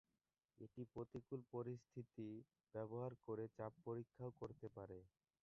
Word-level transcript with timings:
এটি 0.59 0.81
প্রতিকূল 0.93 1.39
পরিস্থিতি 1.53 2.27
ব্যবহার 2.75 3.11
করে 3.25 3.45
চাপ 3.57 3.73
পরীক্ষাও 3.85 4.31
করতে 4.39 4.67
পারে। 4.75 4.99